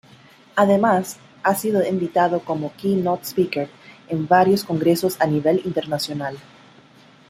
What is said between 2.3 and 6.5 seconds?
como key-note speaker en varios congresos a nivel internacional.